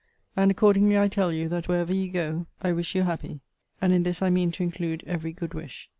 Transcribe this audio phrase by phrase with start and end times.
[0.35, 3.41] And accordingly I tell you, that, wherever you go, I wish you happy.
[3.79, 5.89] And in this I mean to include every good wish.